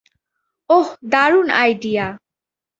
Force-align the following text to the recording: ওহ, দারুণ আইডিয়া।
ওহ, 0.69 0.87
দারুণ 1.11 1.47
আইডিয়া। 1.61 2.07